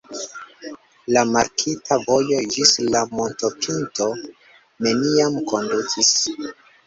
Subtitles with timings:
[1.15, 4.07] La markita vojo ĝis la montopinto
[4.87, 6.11] neniam kondukis.